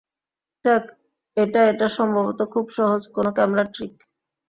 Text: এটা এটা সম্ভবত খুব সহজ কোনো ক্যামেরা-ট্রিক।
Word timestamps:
এটা 1.37 1.61
এটা 1.71 1.87
সম্ভবত 1.97 2.39
খুব 2.53 2.65
সহজ 2.77 3.01
কোনো 3.15 3.29
ক্যামেরা-ট্রিক। 3.37 3.95